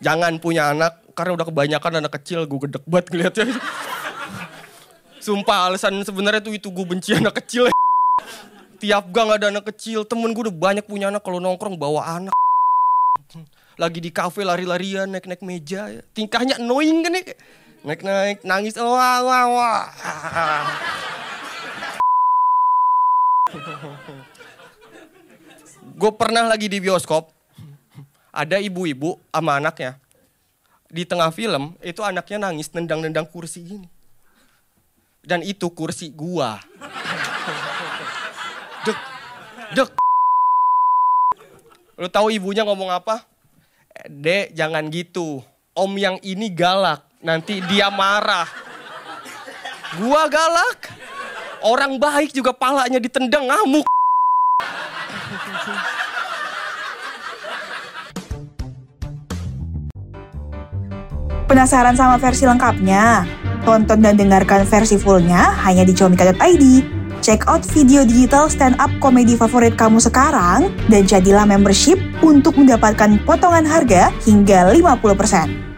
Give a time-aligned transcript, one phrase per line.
[0.00, 3.56] Jangan punya anak karena udah kebanyakan anak kecil gue gedek banget ngeliatnya.
[5.24, 7.72] Sumpah alasan sebenarnya tuh itu gue benci anak kecil.
[8.76, 12.34] Tiap gang ada anak kecil, temen gue udah banyak punya anak kalau nongkrong bawa anak.
[13.80, 16.00] Lagi di kafe lari-larian naik-naik meja, ya.
[16.12, 17.24] tingkahnya annoying kan ya.
[17.84, 19.84] Naik-naik nangis, wah wah wah.
[25.96, 27.32] gue pernah lagi di bioskop,
[28.36, 29.96] ada ibu-ibu sama anaknya.
[30.92, 33.88] Di tengah film, itu anaknya nangis nendang-nendang kursi gini.
[35.24, 36.60] Dan itu kursi gua.
[38.84, 38.98] Dek,
[39.74, 39.90] dek.
[41.96, 43.24] Lu tahu ibunya ngomong apa?
[44.06, 45.40] Dek, jangan gitu.
[45.74, 48.46] Om yang ini galak, nanti dia marah.
[49.98, 50.92] Gua galak.
[51.66, 53.88] Orang baik juga palanya ditendang ngamuk.
[61.46, 63.22] Penasaran sama versi lengkapnya?
[63.62, 66.64] Tonton dan dengarkan versi fullnya hanya di comika.id.
[67.22, 73.62] Check out video digital stand-up komedi favorit kamu sekarang dan jadilah membership untuk mendapatkan potongan
[73.62, 75.75] harga hingga 50%.